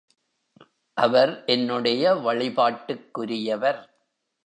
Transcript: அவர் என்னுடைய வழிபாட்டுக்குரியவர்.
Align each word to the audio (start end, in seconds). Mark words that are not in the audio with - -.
அவர் 0.97 1.43
என்னுடைய 1.45 2.13
வழிபாட்டுக்குரியவர். 2.15 3.81